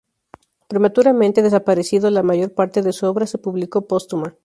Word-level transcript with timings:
Prematuramente 0.67 1.43
desaparecido, 1.43 2.09
la 2.09 2.23
mayor 2.23 2.55
parte 2.55 2.81
de 2.81 2.91
su 2.91 3.05
obra 3.05 3.27
se 3.27 3.37
publicó 3.37 3.85
póstuma. 3.87 4.33